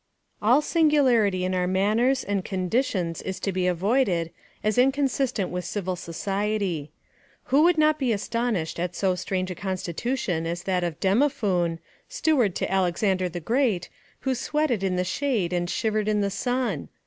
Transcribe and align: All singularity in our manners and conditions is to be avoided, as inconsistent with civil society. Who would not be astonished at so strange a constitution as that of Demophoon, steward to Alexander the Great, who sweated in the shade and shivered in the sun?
All 0.41 0.63
singularity 0.63 1.45
in 1.45 1.53
our 1.53 1.67
manners 1.67 2.23
and 2.23 2.43
conditions 2.43 3.21
is 3.21 3.39
to 3.41 3.51
be 3.51 3.67
avoided, 3.67 4.31
as 4.63 4.79
inconsistent 4.79 5.51
with 5.51 5.63
civil 5.63 5.95
society. 5.95 6.89
Who 7.53 7.61
would 7.61 7.77
not 7.77 7.99
be 7.99 8.11
astonished 8.11 8.79
at 8.79 8.95
so 8.95 9.13
strange 9.13 9.51
a 9.51 9.53
constitution 9.53 10.47
as 10.47 10.63
that 10.63 10.83
of 10.83 10.99
Demophoon, 10.99 11.77
steward 12.09 12.55
to 12.55 12.71
Alexander 12.71 13.29
the 13.29 13.39
Great, 13.39 13.89
who 14.21 14.33
sweated 14.33 14.81
in 14.81 14.95
the 14.95 15.03
shade 15.03 15.53
and 15.53 15.69
shivered 15.69 16.07
in 16.07 16.21
the 16.21 16.31
sun? 16.31 16.89